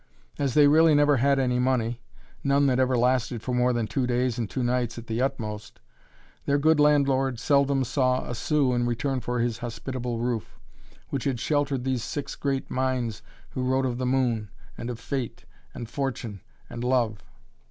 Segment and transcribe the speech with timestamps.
[0.39, 2.01] As they really never had any money
[2.43, 5.79] none that ever lasted for more than two days and two nights at the utmost,
[6.47, 10.59] their good landlord seldom saw a sou in return for his hospitable roof,
[11.09, 15.45] which had sheltered these six great minds who wrote of the moon, and of fate,
[15.71, 17.21] and fortune, and love.